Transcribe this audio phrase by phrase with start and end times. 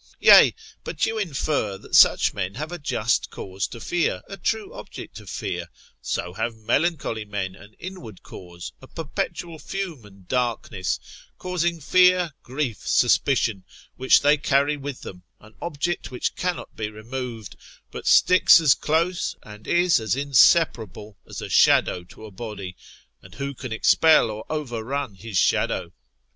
[0.19, 0.51] Yea,
[0.83, 5.19] but you infer, that such men have a just cause to fear, a true object
[5.19, 5.67] of fear;
[6.01, 10.99] so have melancholy men an inward cause, a perpetual fume and darkness,
[11.37, 13.63] causing fear, grief, suspicion,
[13.95, 17.55] which they carry with them, an object which cannot be removed;
[17.91, 22.75] but sticks as close, and is as inseparable as a shadow to a body,
[23.21, 25.91] and who can expel or overrun his shadow?